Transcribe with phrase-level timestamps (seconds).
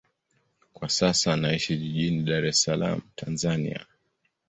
[0.73, 3.85] Kwa sasa anaishi jijini Dar es Salaam, Tanzania.